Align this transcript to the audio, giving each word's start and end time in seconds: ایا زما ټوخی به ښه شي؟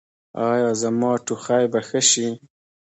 ایا 0.49 0.69
زما 0.81 1.11
ټوخی 1.25 1.65
به 1.71 1.79
ښه 1.87 2.01
شي؟ 2.09 2.27